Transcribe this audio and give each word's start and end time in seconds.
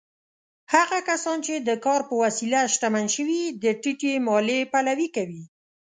هغه 0.73 0.97
کسان 1.09 1.37
چې 1.45 1.53
د 1.57 1.69
کار 1.85 2.01
په 2.09 2.13
وسیله 2.23 2.59
شتمن 2.73 3.05
شوي، 3.15 3.41
د 3.63 3.65
ټیټې 3.81 4.13
مالیې 4.27 4.61
پلوي 4.71 5.07
دي. 5.29 5.41